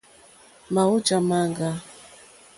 Màwújà 0.73 1.17
máŋɡâ. 1.27 1.69